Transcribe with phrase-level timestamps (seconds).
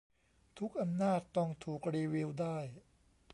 [0.57, 2.57] ทุกอำนาจต้องถูกรีวิวได้